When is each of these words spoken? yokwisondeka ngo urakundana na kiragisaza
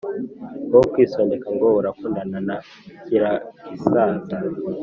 yokwisondeka 0.71 1.47
ngo 1.55 1.67
urakundana 1.79 2.37
na 2.47 2.57
kiragisaza 3.05 4.35